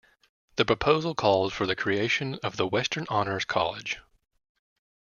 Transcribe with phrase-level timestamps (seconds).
[0.55, 3.99] The proposal called for the creation of the Western Honors College.